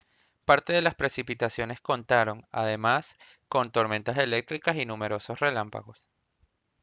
[0.45, 3.17] parte de las precipitaciones contaron además
[3.47, 6.09] con tormentas eléctricas y numerosos relámpagos